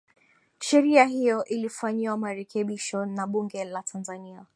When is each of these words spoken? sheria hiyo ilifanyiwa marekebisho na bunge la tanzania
sheria 0.59 1.05
hiyo 1.05 1.45
ilifanyiwa 1.45 2.17
marekebisho 2.17 3.05
na 3.05 3.27
bunge 3.27 3.63
la 3.63 3.81
tanzania 3.83 4.45